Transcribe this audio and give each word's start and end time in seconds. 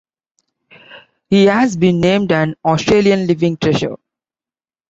He 1.29 1.45
has 1.45 1.77
been 1.77 2.01
named 2.01 2.31
an 2.31 2.55
Australian 2.65 3.27
Living 3.27 3.55
Treasure. 3.55 3.97